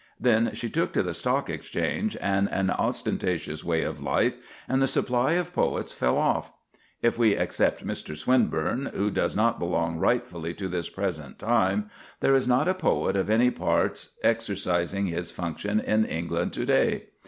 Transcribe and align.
Then 0.19 0.55
she 0.55 0.67
took 0.67 0.93
to 0.93 1.03
the 1.03 1.13
Stock 1.13 1.47
Exchange 1.47 2.17
and 2.19 2.51
an 2.51 2.71
ostentatious 2.71 3.63
way 3.63 3.83
of 3.83 3.99
life, 4.01 4.35
and 4.67 4.81
the 4.81 4.87
supply 4.87 5.33
of 5.33 5.53
poets 5.53 5.93
fell 5.93 6.17
off. 6.17 6.51
If 7.03 7.19
we 7.19 7.35
except 7.35 7.85
Mr. 7.85 8.17
Swinburne, 8.17 8.89
who 8.95 9.11
does 9.11 9.35
not 9.35 9.59
belong 9.59 9.99
rightfully 9.99 10.55
to 10.55 10.67
this 10.67 10.89
present 10.89 11.37
time, 11.37 11.91
there 12.19 12.33
is 12.33 12.47
not 12.47 12.67
a 12.67 12.73
poet 12.73 13.15
of 13.15 13.29
any 13.29 13.51
parts 13.51 14.17
exercising 14.23 15.05
his 15.05 15.29
function 15.29 15.79
in 15.79 16.05
England 16.05 16.53
to 16.53 16.65
day. 16.65 17.03